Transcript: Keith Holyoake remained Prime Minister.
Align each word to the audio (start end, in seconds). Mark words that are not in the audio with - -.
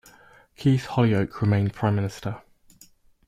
Keith 0.55 0.87
Holyoake 0.87 1.41
remained 1.41 1.73
Prime 1.75 1.93
Minister. 1.95 2.41